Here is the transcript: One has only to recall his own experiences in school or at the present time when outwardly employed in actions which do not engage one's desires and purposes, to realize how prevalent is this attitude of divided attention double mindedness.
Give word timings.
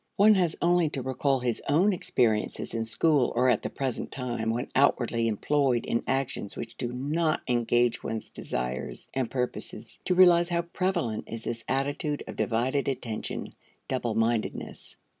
One 0.15 0.33
has 0.33 0.55
only 0.63 0.89
to 0.97 1.03
recall 1.03 1.41
his 1.41 1.61
own 1.69 1.93
experiences 1.93 2.73
in 2.73 2.85
school 2.85 3.31
or 3.35 3.49
at 3.51 3.61
the 3.61 3.69
present 3.69 4.09
time 4.09 4.49
when 4.49 4.67
outwardly 4.73 5.27
employed 5.27 5.85
in 5.85 6.01
actions 6.07 6.57
which 6.57 6.75
do 6.75 6.91
not 6.91 7.41
engage 7.47 8.03
one's 8.03 8.31
desires 8.31 9.09
and 9.13 9.29
purposes, 9.29 9.99
to 10.05 10.15
realize 10.15 10.49
how 10.49 10.63
prevalent 10.63 11.25
is 11.27 11.43
this 11.43 11.63
attitude 11.67 12.23
of 12.25 12.35
divided 12.35 12.87
attention 12.87 13.49
double 13.87 14.15
mindedness. 14.15 14.95